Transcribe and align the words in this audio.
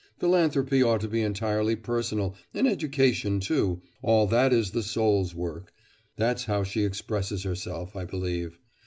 Philanthropy 0.17 0.81
ought 0.81 1.01
to 1.01 1.07
be 1.07 1.21
entirely 1.21 1.75
personal, 1.75 2.33
and 2.55 2.67
education 2.67 3.39
too, 3.39 3.83
all 4.01 4.25
that 4.25 4.51
is 4.51 4.71
the 4.71 4.81
soul's 4.81 5.35
work... 5.35 5.71
that's 6.15 6.45
how 6.45 6.63
she 6.63 6.83
expresses 6.83 7.43
herself, 7.43 7.95
I 7.95 8.05
believe. 8.05 8.57